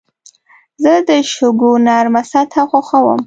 [0.83, 3.19] زه د شګو نرمه سطحه خوښوم.